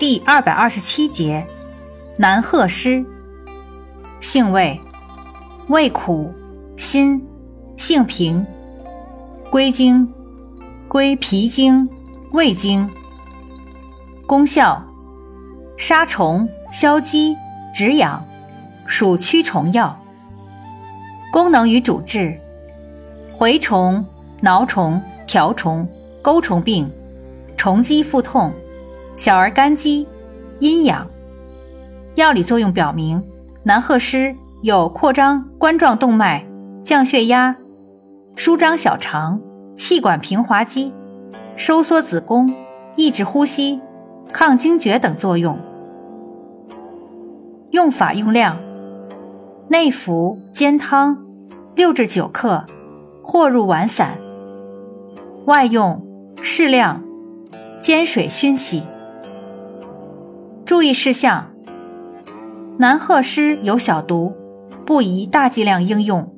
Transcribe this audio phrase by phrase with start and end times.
[0.00, 1.46] 第二百二十七节，
[2.16, 3.04] 南鹤诗，
[4.18, 4.80] 性味，
[5.68, 6.32] 味苦，
[6.74, 7.22] 辛，
[7.76, 8.46] 性平，
[9.50, 10.10] 归经，
[10.88, 11.86] 归脾经、
[12.32, 12.88] 胃经。
[14.26, 14.82] 功效，
[15.76, 17.36] 杀虫、消积、
[17.74, 18.24] 止痒，
[18.86, 20.00] 属驱虫药。
[21.30, 22.40] 功能与主治，
[23.34, 24.06] 蛔虫、
[24.40, 25.86] 挠虫、条虫、
[26.22, 26.90] 钩虫病，
[27.58, 28.50] 虫积腹痛，
[29.20, 30.08] 小儿肝积，
[30.60, 31.06] 阴阳。
[32.14, 33.22] 药理作用表明，
[33.62, 36.46] 南鹤湿有扩张冠状动脉、
[36.82, 37.54] 降血压、
[38.34, 39.38] 舒张小肠、
[39.76, 40.94] 气管平滑肌、
[41.54, 42.50] 收缩子宫、
[42.96, 43.82] 抑制呼吸。
[44.32, 45.58] 抗惊厥等作用。
[47.72, 48.56] 用法用量：
[49.68, 51.22] 内服煎汤，
[51.74, 52.64] 六至九克，
[53.22, 54.12] 或入丸散；
[55.44, 56.02] 外用
[56.40, 57.02] 适量，
[57.78, 58.82] 煎水熏洗。
[60.70, 61.50] 注意事项：
[62.78, 64.32] 南鹤湿有小毒，
[64.86, 66.32] 不宜大剂量应用。